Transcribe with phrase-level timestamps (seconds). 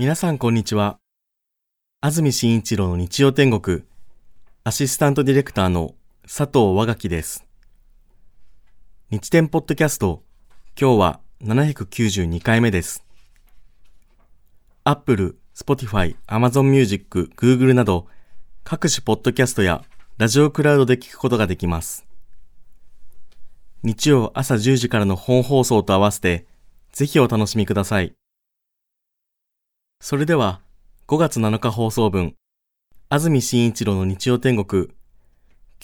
[0.00, 0.98] 皆さんこんにちは。
[2.00, 3.82] 安住紳一郎の日曜天国、
[4.64, 7.44] アシスタントディレクターの佐藤和垣です。
[9.10, 10.22] 日天ポッドキャスト、
[10.80, 13.04] 今日は792回目です。
[14.84, 18.06] Apple、Spotify、Amazon Music、Google など
[18.64, 19.84] 各種ポッドキャストや
[20.16, 22.06] ラジオクラウドで聞くことができます。
[23.82, 26.46] 日曜朝10時からの本放送と合わせて、
[26.90, 28.14] ぜひお楽しみください。
[30.02, 30.62] それでは、
[31.08, 32.34] 5月7日放送分、
[33.10, 34.88] 安住紳一郎の日曜天国。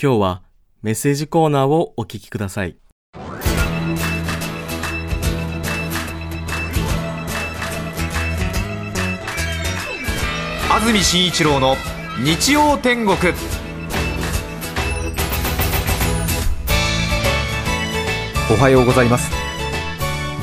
[0.00, 0.42] 今日は
[0.80, 2.78] メッセージコーナーをお聞きください。
[10.70, 11.76] 安住紳一郎の
[12.18, 13.16] 日曜天国
[18.50, 19.45] おはようございます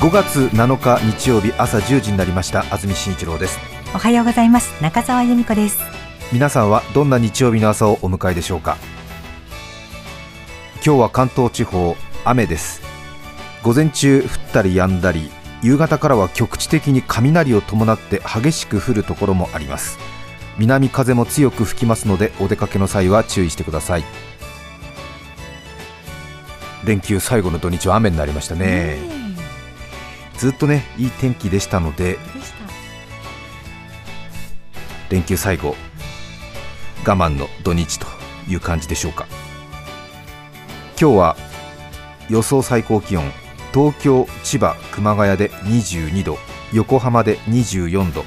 [0.04, 2.60] 5月7日日曜日朝1時になりました。
[2.64, 3.58] 安住紳一郎です。
[3.94, 4.70] おはようございます。
[4.82, 5.78] 中澤由美子です。
[6.30, 8.76] 皆さんはどんな日曜日の朝をお迎えでしょうか？
[10.84, 12.82] 今日は関東地方雨です。
[13.62, 15.30] 午前中降ったり止んだり
[15.62, 19.98] 夕方からは局地的に雷を伴って激しく降るところもあります。
[20.58, 24.04] 南風も強く吹きますのでお出かけの際は注意してください。
[26.84, 28.98] 連休最後の土日は雨になりましたね、
[30.44, 32.18] ずっとねいい天気でしたので
[35.08, 35.74] 連休最後
[37.02, 38.06] 我慢の土日と
[38.46, 39.26] いう感じでしょうか。
[41.00, 41.36] 今日は
[42.28, 43.24] 予想最高気温
[43.72, 46.36] 東京、千葉、熊谷で22度
[46.74, 48.22] 横浜で24度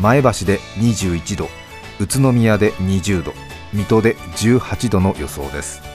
[0.00, 1.48] 前橋で21度
[1.98, 3.32] 宇都宮で20度
[3.72, 5.85] 水戸で18度の予想です。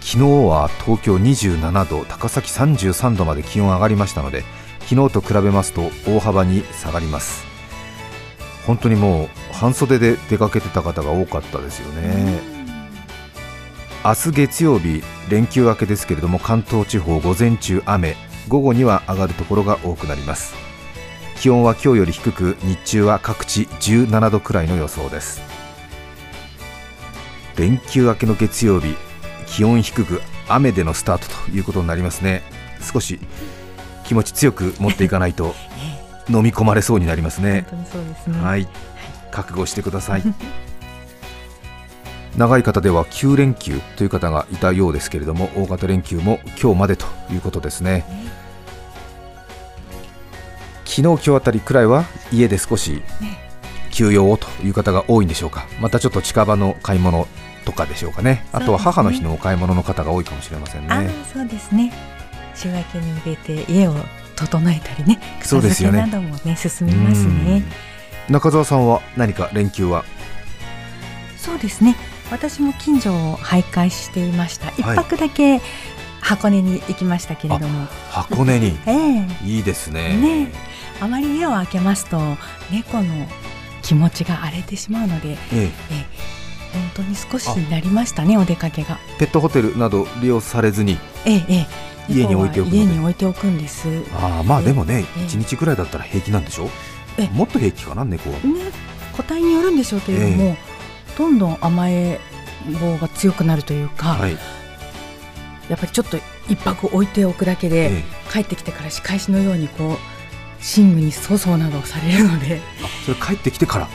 [0.00, 4.44] 昨日は東京27度高崎33度まで気温上がりましたので
[4.88, 7.44] 昨日と比べますと大幅に下がります。
[8.66, 12.40] 本当にもう半袖で出かけてた方が多かったですよね。
[14.04, 18.16] 明日月曜日連休明けですけれども関東地方午前中雨
[18.48, 20.54] 午後には上がるところが多くなります。
[21.38, 25.40] 気温は今日より低く日中は各地17度くらいの予想です。
[27.56, 28.96] 連休明けの月曜日
[29.50, 32.42] 気温低く雨でのスタートということになりますね。
[32.80, 33.18] 少し
[34.04, 35.54] 気持ち強く持っていかないと
[36.30, 37.66] 飲み込まれそうになりますね。
[38.42, 38.68] はい。
[39.30, 40.22] 覚悟してください。
[42.36, 48.04] 長い方では9連休という方がいたようですけれども大型連休も今日までということですね、
[50.84, 53.02] 昨日今日あたりくらいは家で少し
[53.90, 55.66] 休養をという方が多いんでしょうか。
[55.80, 57.26] またちょっと近場の買い物
[57.64, 58.46] とかでしょうかね。
[58.52, 61.10] あとは母の日のお買い物の方が多いかもしれませんね。
[61.32, 61.92] そうですね。
[62.54, 63.94] 週明けに向けて家を
[64.36, 66.00] 整えたりねそうですよね。
[66.00, 67.62] などもね進みますね。
[68.28, 70.04] 中澤さんは何か連休は？
[71.36, 71.96] そうですね。
[72.30, 74.70] 私も近所を徘徊していました。
[74.70, 75.60] 一泊だけ
[76.20, 77.86] 箱根に行きましたけれども。
[78.10, 80.16] 箱根に、 ええ、いいですね。
[80.16, 80.52] ね。
[81.00, 82.18] あまり家を開けますと
[82.70, 83.26] 猫の
[83.82, 85.36] 気持ちが荒れてしまうので、え。
[85.52, 86.39] ええ
[86.72, 88.98] 本当に少しになりましたねお出かけが。
[89.18, 91.66] ペットホテルなど利用されずに、えええ
[92.08, 93.88] え、家に置いておく家に置いておくんです。
[94.14, 96.68] あまあでもね一、日ぐらいだったら平気なんでしょ？
[97.18, 98.36] えもっと平気かな猫は。
[98.40, 98.70] ね
[99.16, 100.56] 個体によるんでしょうけれども、
[101.18, 102.20] どんどん甘え
[102.80, 104.32] 棒が強くなるというか、はい、
[105.68, 108.02] やっぱりちょっと一泊置いておくだけで、
[108.32, 109.96] 帰ってきてから仕返しのようにこう
[110.80, 112.60] 寝具に粗相などをされるので。
[113.04, 113.88] それ帰ってきてから、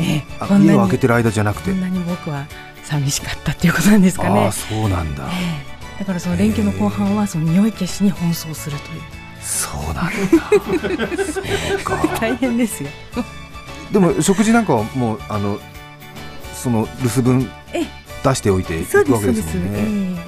[0.00, 1.70] ええ、家を開けてる間じゃなくて。
[1.70, 2.46] こんなに僕は
[2.84, 4.46] 寂しかったっていうことなんですかね。
[4.46, 5.62] あそうなんだ、え
[5.96, 9.00] え、だからその連休の後半はその匂い消しに奔走するという。
[9.40, 10.10] そうなんだ。
[11.32, 11.40] そ
[11.76, 12.90] うか大変ですよ。
[13.92, 15.58] でも食事なんかはもうあの
[16.54, 17.50] その留守分
[18.24, 20.20] 出しておいていくわけですもんね。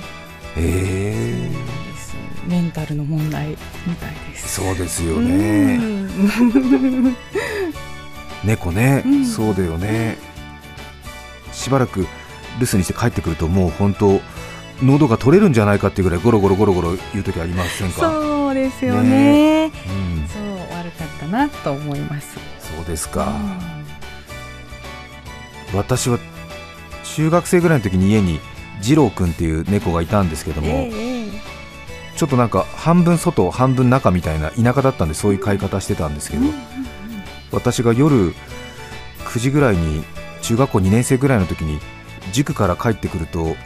[0.56, 1.64] ええ。
[1.64, 3.50] ーメンタルの問題
[3.86, 4.60] みたいです。
[4.60, 5.78] そうですよね
[8.44, 10.18] 猫ね、うん、そうだよね。
[11.52, 12.00] しばらく
[12.60, 14.20] 留守にして帰ってくるともう本当
[14.82, 18.00] 喉が取れるんじゃないかっていうぐらいゴロゴロゴロゴロ言う時ありませんか？
[18.00, 20.42] そうですよね、ね、うん、そう
[20.78, 22.36] 悪かったなと思います。
[22.60, 23.26] そうですか、
[25.72, 26.18] うん、私は
[27.04, 28.40] 中学生ぐらいの時に家に
[28.80, 31.18] 次郎くんっていう猫がいたんですけども、えー
[32.16, 36.46] ちょっとなんか半分外半分中みたいな田舎だったんでそういう買い方してたんですけど、
[37.52, 38.34] 私が夜
[39.24, 40.04] 9時ぐらいに
[40.42, 41.78] 中学校2年生ぐらいの時に
[42.32, 43.56] 塾から帰ってくると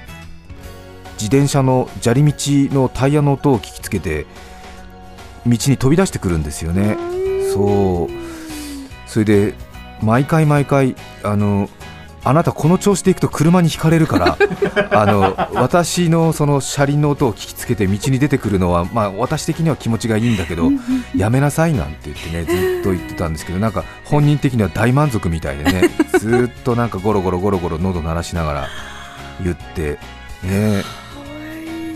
[1.15, 2.35] 自転車の砂利道
[2.75, 4.27] のタイヤの音を聞きつけて
[5.47, 6.97] 道に飛び出してくるんですよね。
[7.53, 8.09] そう。
[9.07, 9.55] それで
[10.01, 11.69] 毎回毎回あの
[12.25, 14.39] あなたこの調子でいくと車にひかれるから
[14.93, 20.71] あの私のその車輪の音を聞きつけて道に出てくるのは、まあ、私的には気持ちがいいんだけど
[21.17, 28.69] やめなさいなんて言ってねずっと言ってたんですけどなんか本人的には大満足みたいでね ずっとなんかゴロゴロゴロゴロ喉鳴らしながら
[29.43, 29.99] 言って
[30.45, 30.85] ね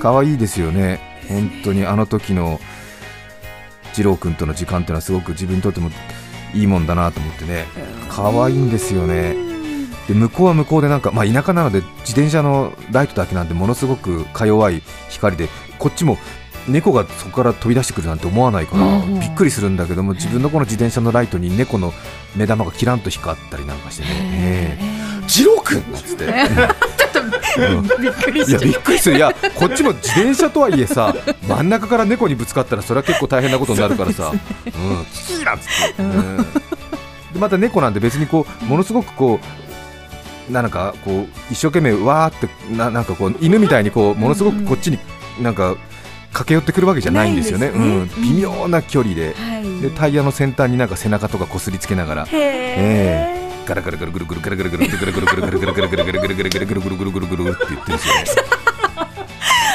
[0.01, 2.61] 可愛いですよね本当にあの時の
[3.95, 5.91] 二郎君との時間っていうのはすごく自分にとっても
[6.53, 7.67] いいもんだなと思ってね
[8.09, 9.46] 可愛いんですよね。
[10.09, 15.49] で向こうは向こうでなんか、まあ、田舎なので自転車のライトだけなんでものすごくか弱い光で
[15.79, 16.19] こっちも
[16.69, 21.93] 猫がそこから飛び出してくるなんて思わないから、びっくりするんだけども自分のこの自転車のライトに猫の
[22.35, 24.79] 目玉がキランと光ったりなんかしてね
[25.29, 26.27] 「次郎君!」なんつって。
[27.57, 29.17] びっくりしいやびっくりする。
[29.17, 31.15] いやこっちも自転車とはいえさ
[31.49, 35.07] 真ん中から猫にぶつかったらそれは結構大変なことになるからさ「うん。
[35.13, 36.45] キキなんつって、うん、で
[37.39, 39.66] また猫なんで別にこうものすごくこう
[40.51, 44.99] なんかこう一生懸命わーってななんかこう犬みたいにこうものすごくこっちに
[45.41, 45.77] なんか
[46.33, 58.67] 駆け寄ってくるわけじゃないんですよね、うん、微妙な距離ではい、でタイヤの先端になんか背中とかこすりつけながら、えー、ガラガラガラグルグルガラガラガラガラガラガラガラガラガラガラガラガラガラガラガラガラガラガラガラって言ってるんですよね。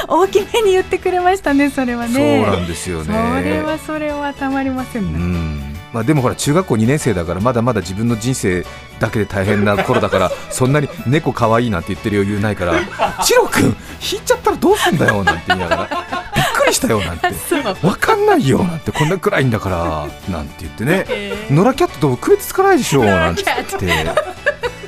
[0.08, 2.44] 大きめに言ってくれましたね、それはね。
[2.44, 3.06] そうなんですよね。
[3.06, 5.71] それはそれはたまりませんね。
[5.92, 8.66] うんまあ、でもほら中学校2年生だからまだまだ自分の人生
[9.00, 12.76] だけで大変な頃だから そんなに猫かわいいなんて言ってる余裕ないから
[13.24, 16.06] 「チロ君引いちゃったらどうすんだよ」なんて言いながら
[16.36, 17.28] 「びっくりしたよ」なんて
[17.82, 21.06] 「分かんないよ」なんてこんな暗いんだからなんて言ってね
[21.52, 24.32] 「野良キャットと区別つかないでしょ」なんて言って。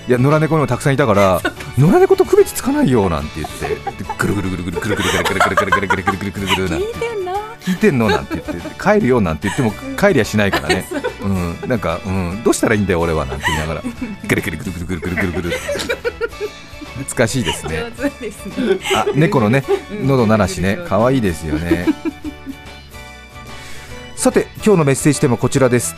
[0.06, 1.40] いや野良猫にもたくさんいたから
[1.78, 3.78] 野良猫と区別つかないよなんて言って。
[4.18, 7.23] ぐるぐるぐるぐるぐるぐるぐるぐるぐるぐるぐるぐるぐるぐるぐる
[7.66, 8.08] 聞いてんの？
[8.10, 10.86] なんて言って帰るよなんて言っても帰りはしないからね、
[11.24, 11.28] う。
[11.28, 13.82] ん、なんか、うん、どうしたらいいんだよ俺はなんて言いながら。
[13.82, 15.52] くるくるくるくるくるくるくる
[16.96, 19.64] 懐かしいですねですねあ猫のね
[20.04, 21.88] 喉鳴らしね可愛いですよね
[24.16, 25.96] さて今日のメッセージテーマこちらです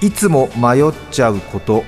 [0.00, 1.84] いつも迷っちゃうこと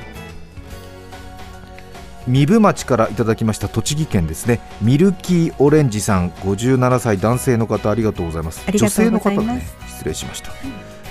[2.27, 4.61] 三部町からいただきました栃木県ですね。
[4.81, 8.65] ミルキーオレンジさん57歳男性の方ありがとうございます。
[8.73, 10.51] 女性の方ね失礼しました、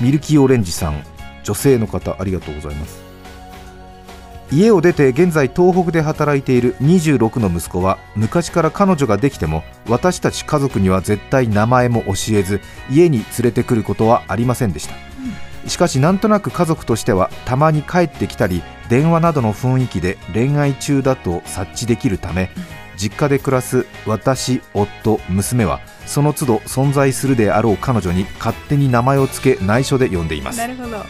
[0.02, 1.04] ミルキーオレンジさん
[1.44, 3.04] 女性の方ありがとうございます。
[4.52, 14.96] 家を出て現在東北で働いている26の息子は昔から彼女ができても私たち家族には絶対名前も教えず家に連れてくることはありませんでした、
[15.68, 18.62] しかしなんとなく家族としてはたまに帰ってきたり
[18.94, 22.52] 電話などの雰囲気で恋愛中だと察知できるため
[22.96, 30.60] 実家で暮らす私夫娘はその都度存在するであろう彼女に勝手に名前を付け内緒で呼んでいます。
[30.60, 31.04] なるほど。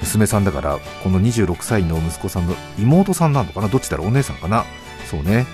[0.00, 3.68] 娘さんだからこの26歳の息子さんの妹さんなのかな？
[3.68, 4.08] どっちだろう？
[4.08, 4.64] お姉さんかな？
[5.08, 5.46] そうね。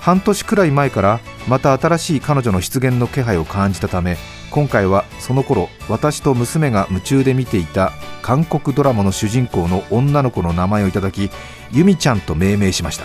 [0.00, 4.16] 半年くらい前からまた新しい彼女の出現の気配を感じたため
[4.56, 7.92] 今回はその頃私と娘が夢中で見ていた
[8.22, 11.30] 韓国ドラマの主人公の女の子の名前をいただき
[11.72, 13.04] 由美ちゃんと命名しました。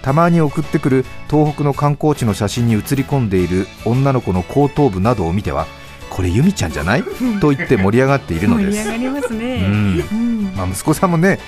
[0.00, 5.66] たまに送ってくる東北の観光地の写真に写り込んでいる女の子の後頭部などを見ては
[6.08, 7.02] これ由美ちゃんじゃない？
[7.38, 8.78] と言って盛り上がっているのです。
[8.88, 10.52] 盛り上がりますね、うん。
[10.56, 11.38] まあ、息子さんもね、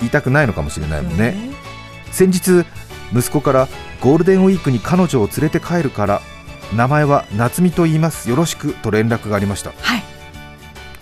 [0.00, 1.36] 言いたくないのかもしれないもんね。
[2.10, 2.64] 先日
[3.16, 3.68] 息子から
[4.00, 6.20] ゴールデンウィークに彼女を連れて帰るから
[6.72, 8.30] 名前は夏美と言います。
[8.30, 10.02] よろしくと連絡がありました、はい、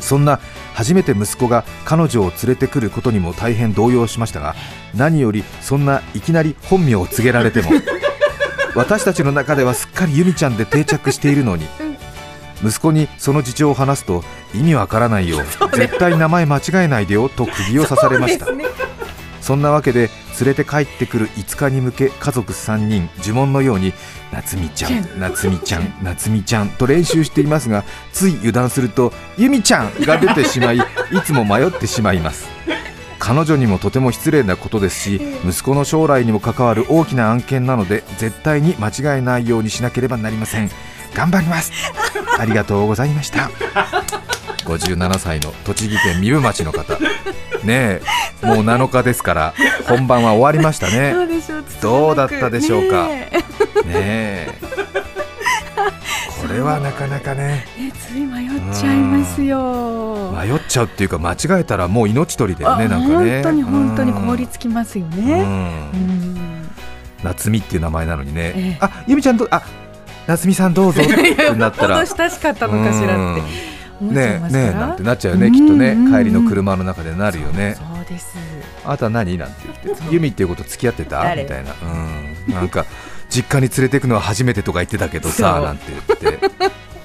[0.01, 0.41] そんな
[0.75, 4.55] 初めて息子が彼女を連れてくることにも大変動揺しましたが
[4.95, 7.71] 何よりそんないきなり本名を告げられても
[8.75, 11.69] 私たちの中ではすっかり由美ちゃんで定着しているのに、
[12.65, 15.43] 息子にその事情を話すと意味わからないよ
[15.75, 18.47] 絶対名前間違えないでよと釘を刺されました、
[19.43, 20.09] そんなわけで
[20.41, 23.93] 連れて帰ってくる5日に向け家族3人呪文のように
[24.33, 30.79] 夏美ちゃん夏美ちゃん夏美ちゃん と練習していますがつい油断すると由美ちゃんが出てしまい
[31.13, 32.49] いつも迷ってしまいます。
[33.19, 40.69] 彼女にもとても失礼なことですし息子の将来にも関わる大きな案件なので絶対に間違えないようにしなければなりません。
[41.15, 41.71] 頑張ります。
[42.39, 43.49] ありがとうございました
[44.65, 46.99] 57歳の栃木県壬生町の方。
[47.65, 48.01] ね
[48.43, 49.55] えもう7日ですから
[49.87, 51.15] 本番は終わりましたね。
[51.81, 53.07] どうだったでしょうか。
[53.07, 53.31] ね
[53.87, 54.49] え。
[56.41, 57.65] これはなかなかね。
[57.79, 60.33] ねつい迷っちゃいますよ。
[60.33, 63.35] 迷っちゃうっていうか間違えたらもう命取りだよねなんかね。
[63.35, 65.47] 本当に本当に凍りつきますよね。
[67.23, 69.63] 夏美っていう名前なのにね、えあゆみちゃんとあ
[70.27, 71.97] 夏美さんどうぞってなったら。
[72.07, 73.72] 親しかったのかしらって
[74.11, 77.77] ねえねえなんてなっちゃうよねきっとね帰りの車の中でなるよね。
[77.77, 78.35] そうです。
[78.85, 81.35] あなた何なんて言ってユミっていうこと付き合ってた？
[81.37, 81.75] みたいな。
[81.83, 82.55] うん。
[82.55, 82.85] なんか
[83.29, 85.99] 実家に連れてくのは初めてとか言ってたけどさなんて言
[86.35, 86.51] って。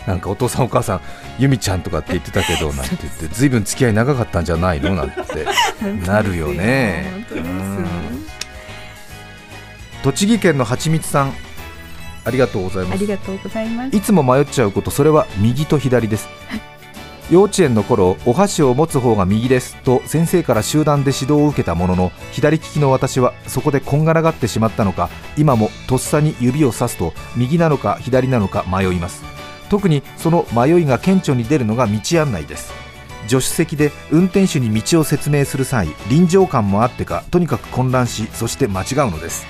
[0.08, 1.02] なんかお父さんお母さん
[1.38, 3.28] 由美ちゃんとかって言ってたけど なんて言って。
[3.28, 4.96] ずいぶん付き合い長かったんじゃないの？
[4.96, 5.24] なんて。
[6.08, 7.26] なるよね。
[10.04, 11.34] 栃木県のはちみつさん
[12.24, 12.94] ありがとうございます。
[12.96, 13.96] ありがとうございます。
[13.96, 16.28] いつも迷っちゃうことそれは右と左です
[17.30, 29.24] 幼稚園の頃お箸を持つ方が右ですと先生から集団で指導を受けたものの左利きの私はそこでこんがらがってしまったのか今もとっさに指をさすと右なのか左なのか迷います。
[29.70, 32.72] 特にその迷いが顕著に出るのが道案内です。
[33.28, 39.46] 助手席で運転手に道を説明する際臨場感もあってかとにかく混乱しそして間違うのです。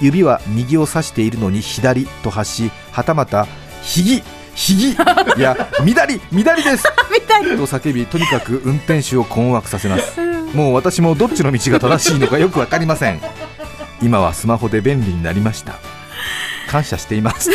[0.00, 3.48] 指は右を指しているのに左と発しはたまた
[3.82, 4.22] ひぎ
[4.56, 4.90] ひぎ。
[4.92, 4.96] い
[5.38, 6.82] や左左です。
[6.82, 10.18] と叫びとにかく運転手を困惑させます。
[10.54, 13.20] もう私もどっちの道が正しいのかよく分かりません。
[14.02, 15.74] 今はスマホで便利になりました。
[16.68, 17.50] 感謝しています。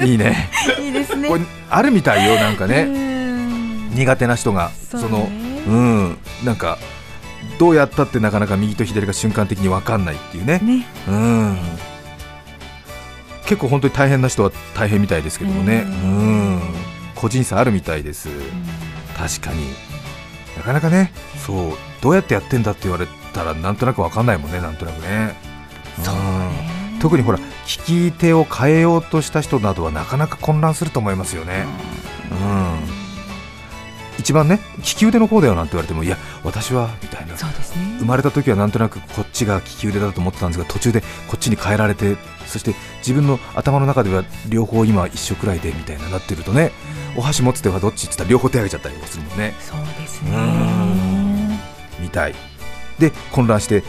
[0.00, 0.50] いいね。
[0.80, 1.28] いいですね。
[1.28, 2.86] これあるみたいよなんかね。
[3.94, 4.70] 苦手な人が。
[4.90, 6.18] そのうん。
[6.44, 6.78] なんか
[7.58, 10.58] どうやったってなかなか右と左が瞬間的に分かんないっていうね。
[10.60, 10.86] ね。
[11.06, 11.58] うん
[13.50, 15.84] 結構本当に大変な人は大変みたいですけどもね。
[15.84, 16.60] うん。
[17.16, 18.28] 個人差あるみたいです。
[19.16, 19.66] 確かに。
[20.56, 21.12] なかなかね
[21.44, 25.34] そうどうやってやってんだって言われたらなんとなく分かんないもんねなんとなくね。
[26.00, 26.20] そうね。
[27.00, 31.66] 特にほら聞き手を変えようとした人などはなかなか混乱すると思いますよね。
[32.30, 32.34] う
[32.96, 32.99] ん
[34.20, 37.36] 一番ね利き腕の方だよなんて言われてもいや私はみたいな。
[37.36, 46.72] そうです、ね、生まれた時はなんとなくこっちが利き腕だと思ってたんですが途中でこっちに変えられてそして自分の頭の中では両方今一緒くらいでみたいななってるとね、
[47.16, 49.54] お箸持つ手はどっちって言ったら両方手上げちゃったりするもんね。
[49.60, 51.60] そうですね。
[52.00, 52.34] みたい。
[52.98, 53.82] で混乱して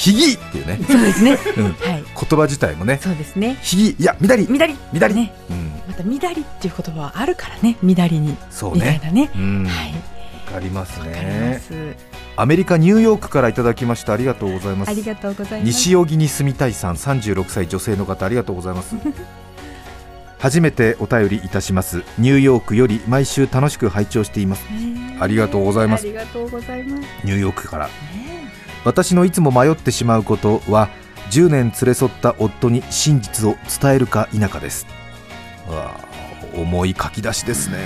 [0.00, 0.78] ひぎっていうね。
[0.88, 1.38] そうですね。
[1.58, 1.74] うん、はい。
[1.74, 2.98] 言葉自体もね。
[3.02, 3.58] そうですね。
[3.60, 4.46] ひぎ、いや、みだり。
[4.48, 4.74] みだり。
[4.94, 5.14] みだり。
[5.14, 5.34] ね。
[5.50, 5.72] うん。
[5.86, 7.76] またみだりっていう言葉はあるからね。
[7.82, 8.34] みだりに。
[8.50, 8.98] そうね。
[9.12, 9.30] ね。
[9.36, 9.66] うん。
[9.66, 9.92] はい。
[10.46, 11.60] わかりますね。
[12.36, 18.96] アメリカニューヨークからいただきましたありがとうございますありがとうございます西荻に住みたいさん36歳女性の方ありがとうございます
[20.38, 24.64] 初めてお便りいたしますニューヨークより毎週楽しく拝聴しています
[25.20, 28.29] ありがとうございますありがとうございますニューヨークから、ね
[28.84, 30.88] 私のいつも迷ってしまうことは
[31.30, 34.86] 10年連れ添った夫に真実を伝えるか否かです。
[35.68, 35.94] わ
[36.54, 37.78] 重い書き出しですね。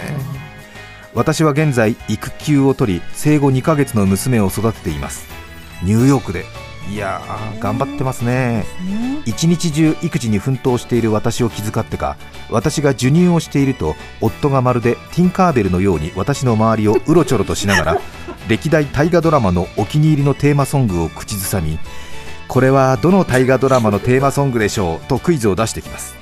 [1.14, 5.26] 私は現在育休を取り生後2ヶ月の娘を育てています。
[5.82, 6.44] ニューヨークで。
[6.90, 7.22] いや
[7.60, 8.64] 頑張ってますね。
[9.24, 12.16] 一日中育児に奮闘している私を気遣ってか
[12.50, 18.00] 私が授乳をしていると夫がまるでティンカーベルのように私の周りをうろちょろとしながら
[18.48, 21.78] 歴代大河ドラマのお気に入りのテーマソングを口ずさみ
[22.48, 26.14] これはどの大河ドラマのテーマソングでしょうとクイズを出してきます。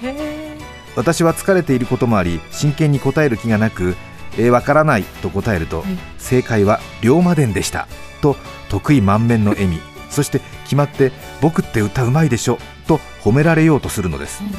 [0.95, 3.97] 私は疲れていることもあり真剣に答える気がなく
[4.39, 7.87] えー、わからないと答えると、はい、正解は龍馬伝でした
[8.21, 8.37] と
[8.69, 14.51] 得意満面の笑みそして決まって僕って歌うまいでしょと褒められようとするのです、うん、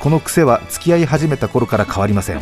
[0.00, 2.40] この癖は付き合い始めた頃から変わりません。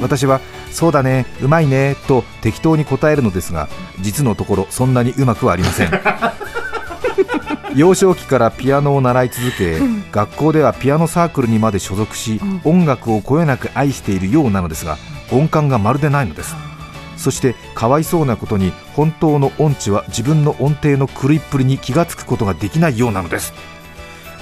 [0.00, 0.40] 私は
[0.70, 3.68] そうだねうまいねと適当に答えるのですが
[4.00, 5.90] 実のところそんなにうまくはありません。
[7.74, 9.80] 幼少期からピアノを習い続け、
[10.10, 14.98] 学校ではピアノサークルにまで所属し、音楽をこよなく愛しているようなのですが
[15.30, 16.54] 音感がまるでないのです。
[17.16, 23.52] そしてかわいそうなことに本当の音痴は自分の音程の狂いっぷりに気がつくことができないようなのです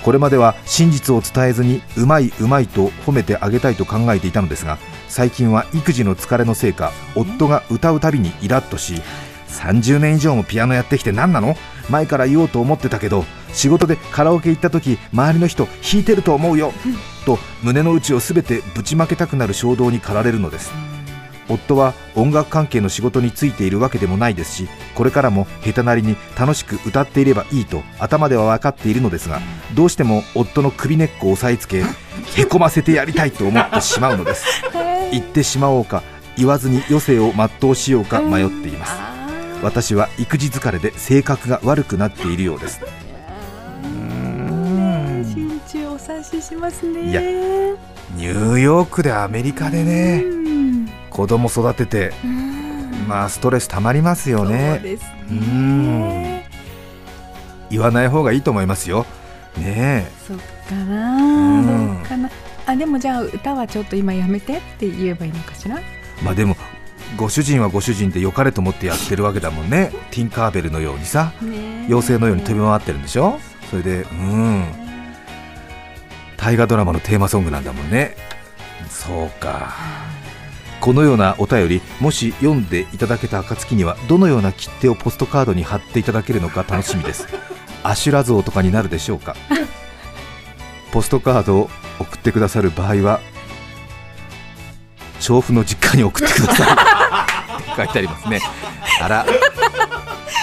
[0.03, 4.79] これまでは真実を伝えずにうまいうまいと褒めてあげたいと考えていたのですが
[5.09, 9.03] 最近は育児の疲れのせいか夫が歌うたびにイラッとし
[9.49, 11.57] 30年以上もピアノやってきて何なの？
[11.91, 16.73] 前から言おうと思ってたけど仕事でカラオケ行った時周りの人弾いてると思うよ
[17.27, 20.71] と胸の内を全てぶちまけたくなる衝動に駆られるのです。
[21.51, 29.41] 夫は音楽関係の仕事に就いているわけでもないですしこれからも下手なりに楽しく歌っていればいいと頭では分かっているのですが
[29.75, 31.83] どうしても夫の首根っこを押さえつけ
[32.41, 34.45] へこませてやりたいと思ってしまうのです。
[35.11, 36.03] 言ってしまおうか
[36.37, 38.93] 言わずに余生を全うしようか迷っています。
[39.63, 42.81] 私は育児疲れで性格が悪くなっているようです。
[43.83, 47.11] 心中お察ししますね。
[47.11, 47.21] いや
[48.17, 50.40] ニューヨークでアメリカでね
[51.11, 52.13] 子供育てて、
[53.09, 54.81] まあストレスたまりますよね。
[55.31, 56.49] うね。
[57.71, 59.07] 言わない方がいいと思いますよ。
[59.57, 60.39] ねそっ
[60.69, 62.31] かな、うん、かな。
[62.67, 65.79] あでもじゃあ歌はちょっと今やめてって言えばいいのかしら？
[66.23, 66.57] まあでも
[67.17, 69.91] ご主人はご主人で良かれと思ってやってるわけだもんね。
[70.13, 73.39] ティンカーベルのようにさ妖精のように飛び回ってるんでしょ？
[73.71, 74.65] それでうん。
[76.37, 78.17] 大河ドラマのテーマソングなんだもんね。
[78.89, 79.75] そうか
[80.81, 87.29] このようなお便りもし読んでいただけた暁にはどのような切手をポストカードに貼っていただけるのか楽しみです。
[87.83, 89.37] アシュラ像とかになるでしょうか。
[90.93, 93.21] ポストカードを送ってくださる場合は
[95.21, 97.77] 調布の実家に送ってください。
[97.77, 98.41] 書いてありますね。
[99.01, 99.27] あら。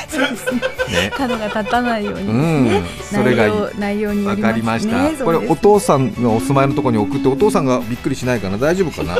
[0.08, 0.62] そうですね。
[0.89, 1.12] ね。
[1.15, 8.58] 角が立たないように、ね、うん、それが内容にわ、かりました、これお父さんがお住まいのところに送ってお父さんがびっくりしないかな？
[8.58, 9.17] 大丈夫かな？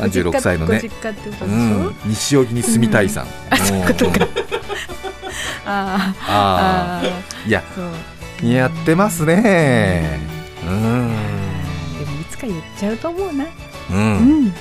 [0.00, 0.80] 三十六歳のね、
[1.42, 3.26] うん、西荻に住みたいさん、
[5.66, 7.02] ああ
[7.46, 7.62] いや
[8.42, 10.18] やってますね。
[10.66, 11.10] うん。
[11.98, 13.46] でもいつか言っちゃうと思うな。
[13.90, 14.52] うん、うん、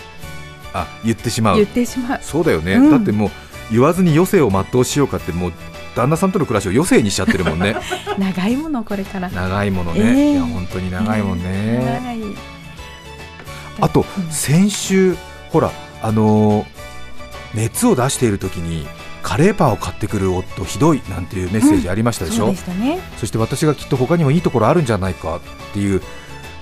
[0.73, 1.55] あ言ってしまう。
[1.55, 2.19] 言ってしまう。
[2.21, 3.29] そうだよね、うん、だってもう
[3.71, 5.53] 言わずに余生を全うしようかってもう
[5.95, 7.75] 旦那さんとの暮らしを余生にしちゃってるもんね。
[8.19, 9.29] 長いものこれから。
[9.29, 12.35] 長いものね、えー、いや本当に長いもんね、えー、
[13.79, 15.15] あと、うん、先週
[15.51, 16.65] ほらあのー、
[17.55, 18.87] 熱を出している時に
[19.21, 25.41] カレーパンを買ってくる夫ひどいなんていうメッセージありましたでしょ、うんそね、そして私がきっと他にもいいところあるんじゃないかっ
[25.73, 26.01] ていう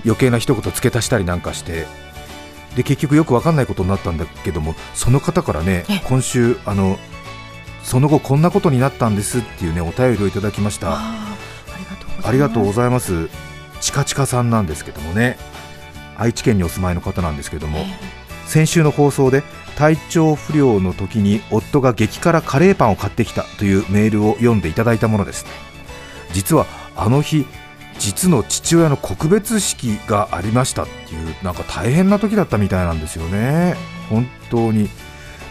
[0.04, 1.86] 余計な一言付け足したりなんかして
[2.76, 6.98] で結局よく分かんないことになったんだけどもその方からね今週あの
[7.84, 10.98] その後こんなことになったんですっていうねお便りをいただきました。
[12.24, 13.30] ありがとうございます。
[13.80, 15.38] ちかちかさんなんですけどもね。
[16.18, 17.86] 愛知県にお住まいの方なんですけども、
[18.48, 19.44] 先週の放送で
[19.76, 25.46] 体調不良の時に夫が激辛カレーパンを買ってきたというメールを読んでいただいたものです。
[26.34, 27.46] 実はあの日
[28.00, 33.76] 実の父親の告別式がありましたっていうなんか大変な時だったみたいなんですよね。
[34.10, 34.90] 本当に。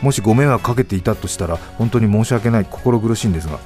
[0.03, 3.59] もしご迷惑かけていたとしたら本当に申し訳ない心苦しいんですが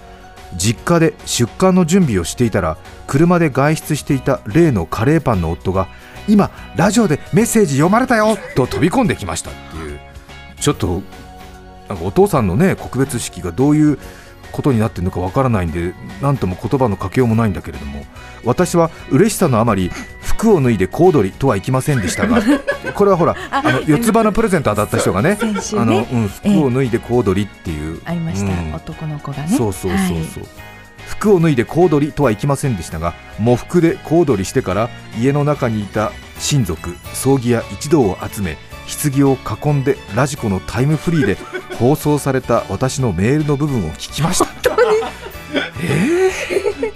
[0.57, 2.77] 実家で出棺の準備をしていたら
[3.07, 5.89] 車で外出していた例のカレーパンの夫が
[6.31, 10.01] 今ラジオでメッセージ読まれたよと飛び込んできましたっていう。
[10.61, 11.03] ちょっと
[11.89, 13.99] なんかお父さんのね告別式がどういう
[14.53, 18.05] ことになってるのかわからないんで何とも言葉のかけようもないんだけれども
[18.45, 19.91] 私は嬉しさのあまり
[20.23, 22.43] 服を脱いで小躍りとはいきませんでしたが
[22.95, 25.39] これはほらあの四つ葉のプレゼント当たった人がね、ね、
[25.77, 29.49] あの、うん、服を脱いで小躍りっていう、ありました、うん、男の子がね。
[29.49, 30.25] そうそうそうそう、はい、
[31.11, 38.57] 服を脱いで小躍りとはいきませんでしたが喪服で小躍りしてから家の中にいた親族葬儀屋一同を集め
[39.13, 41.37] 棺を囲んでラジコのタイムフリーで
[41.77, 44.47] 放送された私のメールの部分を聞きました。
[45.83, 46.93] えー、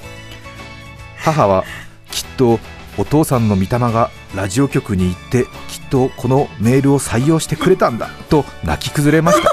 [1.18, 1.64] 母は
[2.10, 2.58] きっと
[2.98, 9.52] お父さんの御霊がラジオ局に行ってきっとこのメールを採用してくれたんだと泣き崩れました。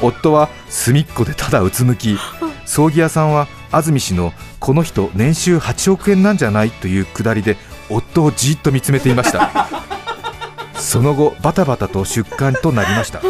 [0.00, 2.16] 夫は隅っこでただうつむき
[2.72, 7.58] 葬儀屋さんは安住氏のこの人年収8億円なんじゃないというくだりで
[7.90, 9.68] 夫をじっと見つめていました。
[10.74, 13.20] その後バタバタと出棺となりました。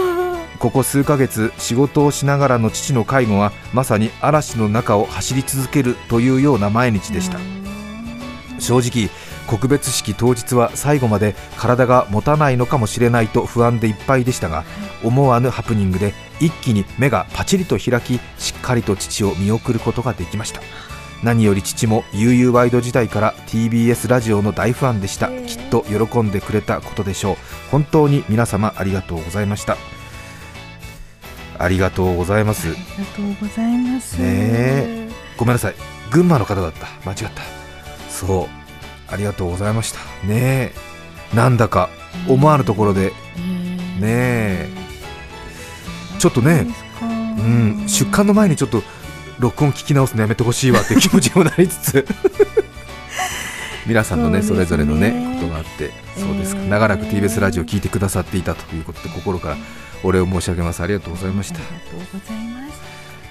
[0.60, 7.40] ここ数ヶ月仕事をしながらの父の介護はまさに嵐の中を走り続けるというような毎日でした。
[8.60, 9.10] 正直
[9.46, 14.64] 告別式当日は最後まで体が持たないのかもしれないと不安でいっぱいでしたが
[15.02, 20.60] 思わぬハプニングで一気に目がパチリと開きしっかりと父を見送ることができました。
[21.22, 25.28] 何より父も UU ワイド時代から TBS ラジオの大ファンでした。
[25.28, 27.36] きっと喜んでくれたことでしょう。
[27.70, 29.76] 本当に皆様ありがとうございました。
[31.58, 32.68] ありがとうございます。
[32.68, 34.20] ありがとうございます。
[34.20, 35.74] ねごめんなさい。
[36.10, 36.88] 群馬の方だった。
[37.08, 37.42] 間違った。
[38.10, 38.61] そう
[39.12, 39.98] ありがとうございました。
[40.26, 40.72] ね
[41.34, 41.90] なんだか
[42.28, 43.12] 思わぬところで。
[44.00, 44.68] ね
[46.18, 46.66] ちょっとね
[47.00, 47.04] う
[47.42, 47.84] ん。
[47.86, 48.82] 出棺の前にちょっと
[49.38, 52.06] 録音聞き直すのやめてほしいわって 気持ちにもなりつつ。
[53.86, 56.62] 皆さんのねそれぞれのねことがあってそうですか。
[56.62, 59.56] 長らく TBS ラジオ聞いてくださっていたということで心から
[60.02, 60.82] お礼を申し上げます。
[60.82, 61.58] ありがとうございました。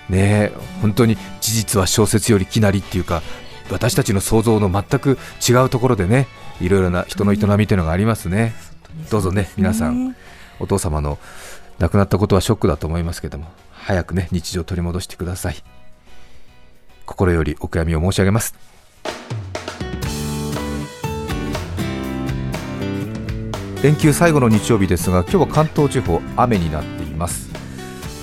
[0.09, 3.23] ね本当に事実は小説よりきなりっていうか
[3.71, 6.27] 私たちの想像の全く違うところでね
[6.59, 8.53] いろいろな人の営みというのがありますね、
[9.09, 9.49] どうぞね。
[9.57, 10.15] 皆さん
[10.59, 11.17] お父様の
[11.79, 15.55] 亡くなったことはショックだと思いますけども早くね日常を取り戻してください。
[17.05, 18.55] 心よりお悔やみを申し上げます。
[23.83, 27.49] 連休最後の日曜日ですが今日は関東地方雨になっています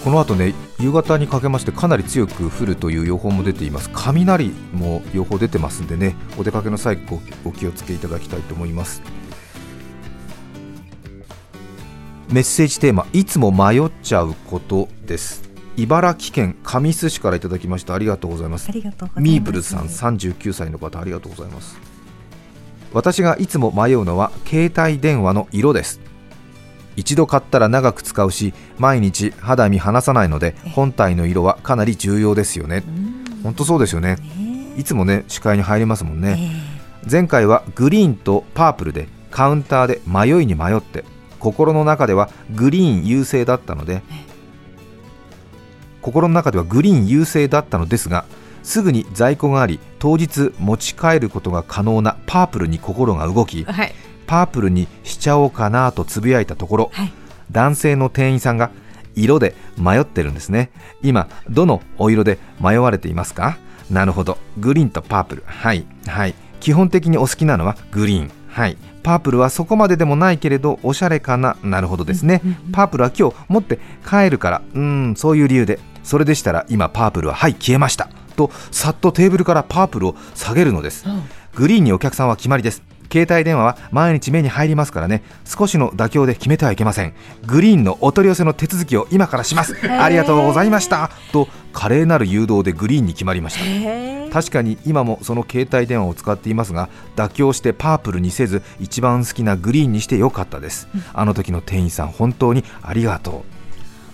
[0.08, 3.90] この後ね夕方にかけましてかなり強く降るという予報も出ています。
[3.92, 6.98] 雷も予報出てますんでねお出かけの際
[7.44, 9.02] お気をつけいただきたいと思います。
[12.30, 15.42] メッセージテーマいつも迷っちゃうことです。
[15.76, 17.92] 茨城県神栖市からいただきました。
[17.92, 18.70] ありがとうございます。
[18.70, 19.22] ありがとうございます。
[19.22, 21.76] ミーブルさん39歳の方ありがとうございます。
[22.94, 26.00] 私がいつも迷うのは携帯電話の色です
[26.98, 32.82] 一度買ったら長く使うし毎日肌身離さないので本体の色はかなり重要ですよね。
[33.44, 34.18] 本当そうですよね。
[34.76, 36.50] いつもね視界に入りますもんね、
[37.08, 41.04] 前回はグリーンとパープルでカウンターで迷いに迷って
[41.38, 44.02] 心の中ではグリーン優勢だったので
[46.02, 48.24] 心の中ではグリーン優勢だったのですが
[48.64, 53.92] すぐに在庫があり当日持ち帰ることが可能なパープルに心が動き、はい
[54.28, 57.12] パープルにしちゃおうかなとつぶやいたところ、はい。
[57.50, 58.70] 男性の店員さんが
[59.16, 60.70] 色で迷ってるんですね。
[61.02, 63.58] 今どのお色で迷われていますか？
[63.90, 64.38] なるほど。
[64.58, 65.42] グリーンとパープル。
[65.46, 66.34] はいはい。
[66.60, 68.30] 基本的にお好きなのはグリーン。
[68.48, 68.76] はい。
[69.02, 71.56] パープルはそこまででもないけれどおしゃれかな？
[71.62, 72.42] なるほどですね。
[72.70, 74.62] パープルは今日持って帰るから。
[74.74, 74.80] うー
[75.12, 75.80] んそういう理由で。
[76.04, 78.10] それでしたら今パープルははい消えました。
[78.36, 81.06] とさっとテーブルからパープルを下げるのです。
[81.54, 85.22] グリーンにお客さんは決まりです携帯電話は毎日目に入りますからね。
[85.44, 87.14] 少しの妥協で決めてはいけません。
[87.46, 89.76] グリーンのお取り寄せの手続きを今からします。
[89.88, 91.10] ありがとうございました。
[91.32, 94.32] と華麗なる誘導でグリーンに決まりました。
[94.32, 100.88] 確かに今もその携帯電話を使っていますが妥協してパープルにせず一番好きなグリーンにしてよかったです。
[101.14, 103.44] あの時の店員さん本当にありがと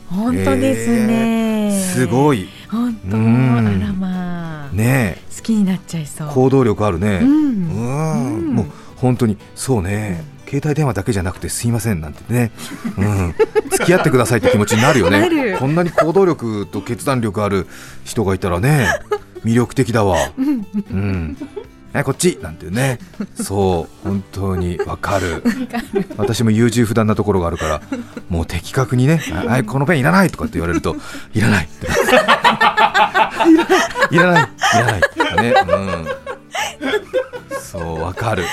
[0.09, 2.42] 本当ですね、うすごい。
[2.42, 3.59] い本当うん。
[3.59, 6.28] あらまあ、ね好きになっちゃいそう。
[6.28, 7.20] え行動力あるね。
[7.22, 7.33] ううん。
[7.33, 8.54] うんん。
[8.54, 9.37] もう本当に。
[9.54, 10.24] そうね。
[10.46, 12.52] 携帯電話だけじゃなくてすいませんなんてね、
[12.98, 13.35] うん、
[13.70, 15.59] 付き合ってくださいって気持ちになるよなねる。
[15.59, 17.66] こんなに行動力と決断力ある
[18.04, 18.88] 人がいたらね
[19.44, 20.16] 魅力的だわ。
[20.38, 20.42] う
[20.94, 21.37] ん。
[21.94, 22.38] えこっち。
[22.42, 22.98] なんてね。
[23.35, 24.09] そう。
[24.09, 25.42] 本当にわかる。
[26.16, 27.83] 私も優柔不断なところがあるから
[28.28, 30.96] もう的確にね「はいこのペンいらない」とかって言われると
[31.35, 31.87] 「いらない」って
[34.14, 36.07] いらないいらないとかね、うん、
[37.60, 38.44] そうわかる。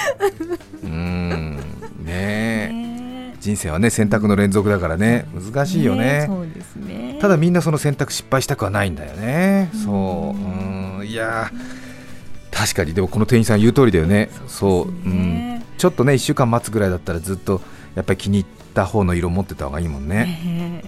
[0.83, 1.59] うん
[2.03, 5.25] ね人生はね選択の連続だからね。
[5.33, 6.25] 難しいよね。
[6.27, 7.17] そうですね。
[7.19, 9.69] ただみんなその選択失敗したくはないんだよね。
[9.83, 11.07] そううん。
[11.07, 12.93] いやー確かに。
[12.93, 14.29] でもこの店員さん言う通りだよね。
[14.47, 15.65] そうですうんね。
[15.77, 17.61] ちょっとね1週間待つぐらいだったらずっと
[17.95, 20.39] やっぱり気に入った方の色持ってた方がいいもんね。
[20.45, 20.83] ね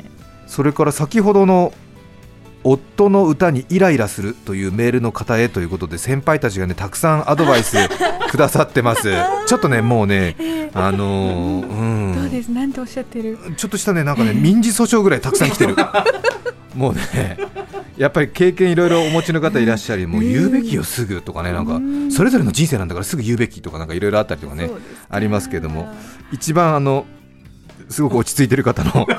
[0.46, 1.74] それから先ほどの
[2.64, 7.76] 夫の歌にイライラするというメールの方へということで先輩たちがねたくさんアドバイス
[8.32, 9.12] くださってます。
[9.48, 10.36] ちょっとねもうね
[10.74, 12.16] あのーうん。
[12.16, 12.50] どうです？
[12.52, 13.38] なんておっしゃってる？
[13.58, 15.76] ちょっとしたねなんかね 民事訴訟ぐらいたくさん来てる。
[16.76, 17.38] もうね
[17.98, 24.72] やっぱり経験いろいろお持ちの方いらっしゃりもう言うべきよすぐとかねなんかそれぞれの人生なんだからすぐ言うべきとかなんかいろいろあったりとかね。
[25.10, 25.94] ありますけども。
[26.32, 27.06] 一番あの
[27.94, 29.08] すごく落ち着いてる方の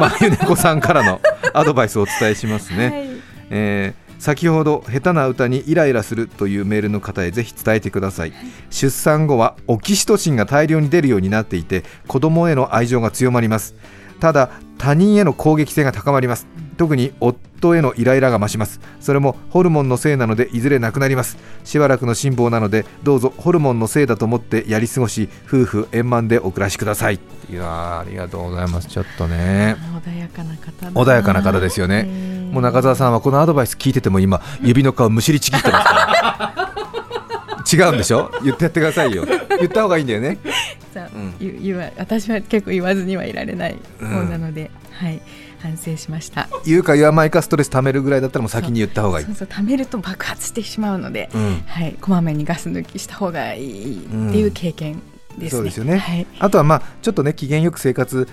[0.00, 1.20] まゆねこさんからの
[1.54, 3.08] アドバイスをお伝えしますね、はい。
[3.50, 8.32] えー先ほど下手な歌にイライラするというメールの方へぜひ伝えてください。
[8.68, 13.76] 出産後はオキシトシンが大量に出るようになっていて子供への愛情が強まります。
[14.18, 16.46] ただ他人への攻撃性が高まります
[16.78, 18.80] 特に夫へのイライラが増します。
[19.00, 21.36] それもホルモンのせいなのでいずれなくなります。
[21.64, 27.18] しばらくの辛抱なのでどうぞホルモンのせいだと思ってやり過ごし夫婦円満でお暮らしください。
[27.50, 28.88] いやーありがとうございます。
[28.88, 29.76] ちょっとね。
[30.02, 32.04] 穏やかな方だ穏やかな方ですよね。
[32.06, 32.48] え。
[32.48, 37.86] ーもう中澤さんはこのアドバイス聞いてても今指の皮むしりちぎってますから。
[37.86, 38.30] 違うんでしょ？
[38.44, 39.26] 言ってやってくださいよ。
[39.58, 40.38] 言った方がいいんだよね。
[40.94, 41.34] さあうん。
[41.40, 45.20] 言言わ私は結構言わずにはいられない方なので、はい
[45.60, 46.48] 反省しました。
[46.64, 49.26] 言うか言わないかストレス溜めるぐらいだったらもう先に言った方がいい。
[49.26, 51.62] そうそう貯めると爆発してしまうので、うん。
[51.66, 55.02] はいこまめにガス抜きした方がいいっていう経験
[55.38, 56.26] ですね、そうですよね、はい。
[56.38, 58.28] あとはまあちょっとね機嫌よく生活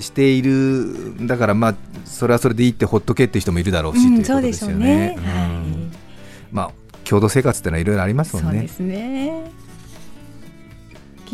[0.00, 4.86] しているだからまあそれはそれでいいってほっとけっていう人もいるだろうし、うん、ということですよね。
[4.86, 5.06] ね。
[5.08, 5.92] はいうん。
[6.52, 6.70] まあ
[7.04, 8.58] 共同生活ってのはいろいろありますもんね。
[8.58, 9.50] そうですね。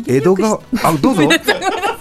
[0.07, 1.23] 江戸川あどうぞ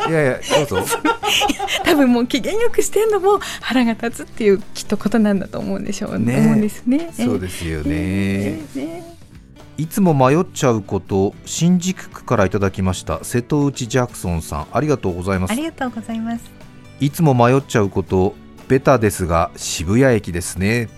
[0.09, 0.97] いやいやどうぞ。
[1.85, 6.39] 多分もう機嫌よくしてんのも腹が立つっていうきっとことなんだと思うんでしょう、ね。
[6.39, 7.11] 思うんですね。
[7.13, 9.19] そうですよね、えーね
[9.79, 13.21] いつも迷っちゃうこと新宿区からいただきました。
[13.23, 15.53] 瀬戸内ジャクソンさんありがとうございます。
[15.53, 16.43] ありがとうございます。
[16.99, 18.35] いつも迷っちゃうこと
[18.67, 20.89] ベタですが渋谷駅ですね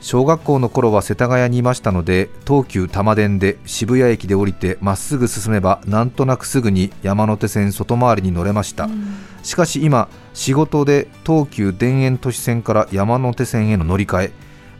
[0.00, 9.16] 小学校の頃は世田谷にいましたので東急多摩電で渋谷駅で降りてまっすぐ進めばなんとなくすぐに山手線外回りに乗れました、うん。
[9.42, 14.32] しかし今仕事で東急田園都市線から山手線への乗り換え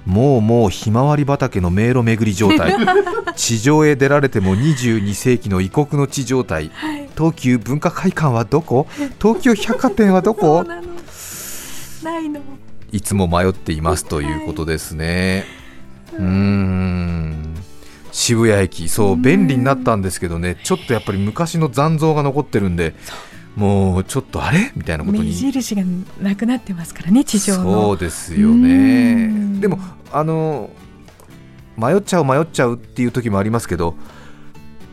[0.06, 2.74] もうもうひまわり畑の迷路巡り状態。
[3.36, 8.88] 地上へ出られても22世紀の異国の地状態、はい、東急文化会館はどこ？
[9.20, 10.64] 東急百貨店はどこ？
[10.64, 12.40] ないの
[12.92, 15.44] いつも迷っていますということですね、
[16.12, 17.54] はい、うん。
[18.12, 20.56] 渋谷駅そう便利になったんですけどね。
[20.64, 22.94] ちょっとやっぱり昔の残像が残ってるんで
[23.56, 24.72] もうちょっとあれ？
[24.74, 25.24] みたいなことに。
[25.24, 25.82] 目印が
[26.20, 27.82] なくなってますからね地上の。
[27.82, 29.60] そうですよね。
[29.60, 29.78] でも
[30.10, 30.70] あの
[31.76, 33.94] 迷っちゃう迷っちゃうっていう時もありますけど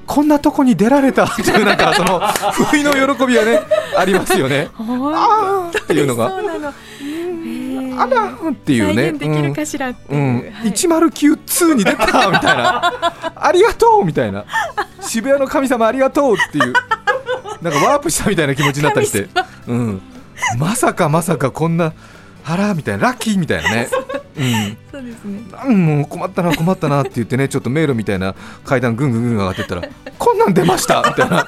[0.05, 2.19] こんなとこに出られた っていうなんかその
[2.65, 3.61] 不意の喜びはね
[3.97, 4.69] ありますよね。
[4.77, 6.33] ああっていうのが。
[7.97, 9.11] あらっていうね。
[9.13, 9.95] できるかしらう。
[10.09, 12.93] うん一0 9 2に出たみたいな。
[13.35, 14.45] ありがとうみたいな。
[15.01, 16.73] 渋谷の神様ありがとうっていう。
[17.61, 19.27] なんかワープしたみたいな気持ちになったりして。
[19.67, 20.01] うん。
[20.57, 21.93] まさかまさかこんな。
[22.47, 23.89] あらみたいなラッキーみたいなね。
[24.37, 25.41] うん、そうですね。
[25.65, 29.83] うん、もう困ったな困ったなって言ってね、ちょっと迷路みたいな階段ぐんぐんぐん上がってったら、
[30.19, 31.39] こんなん出ましたみたいな。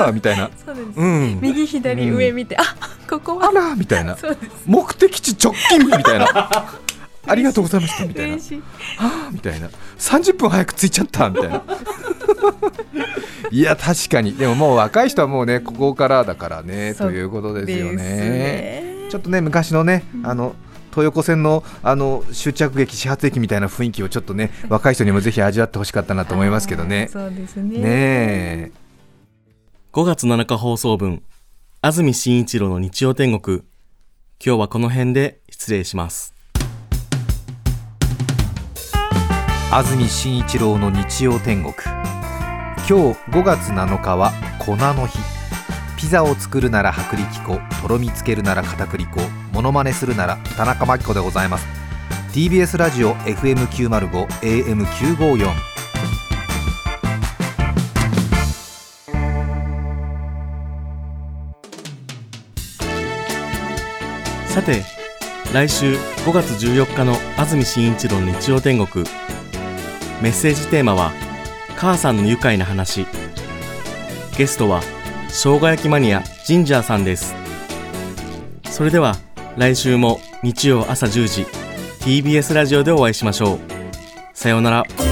[0.00, 0.48] ああみたいな。
[0.64, 0.86] そうです。
[0.96, 1.38] うん。
[1.42, 2.62] 右左上見て、あ
[3.08, 3.48] ここは。
[3.48, 4.16] あらみたいな。
[4.66, 6.26] 目的地直近みたいな。
[7.26, 8.36] ありがとうございましたみたいな。
[8.98, 9.68] ああみたいな。
[9.98, 11.62] 30分早く着いちゃったみたいな。
[13.50, 19.08] いや確かにでももう若い人はもうねここからだからねということですよね。
[19.10, 20.54] ちょっとね昔のねあの
[20.90, 27.08] 東横線のあの終着駅始発駅みたいな雰囲気をちょっとね 若い人にもぜひ味わってほしかったなと思いますけどね。
[27.12, 27.78] そうですね。
[27.78, 28.72] ね
[29.92, 31.22] 5月7日放送分
[31.80, 33.58] 安住紳一郎の日曜天国。
[34.44, 36.34] 今日はこの辺で失礼します。
[39.70, 41.72] 安住紳一郎の日曜天国。
[41.74, 42.94] 今日
[43.30, 45.20] 5月7日は粉の日。
[45.96, 47.60] ピザを作るなら薄力粉。
[47.80, 49.20] とろみつけるなら片栗粉。
[49.52, 51.66] モノマネするなら田中真紀子でございます。
[52.32, 55.67] TBS ラジオ FM905 AM954
[64.58, 64.82] さて
[65.54, 65.94] 来週
[66.26, 69.04] 5月14日の安住紳一郎の日曜天国。
[70.20, 71.12] メッセージテーマは
[71.78, 73.06] 「母さんの愉快な話」
[74.36, 74.82] ゲストは
[75.28, 77.36] 生姜焼きマニアジンジャーさんです。
[78.68, 79.14] それでは
[79.56, 81.46] 来週も日曜朝10時
[82.00, 83.58] TBS ラジオでお会いしましょう。
[84.34, 85.07] さようなら。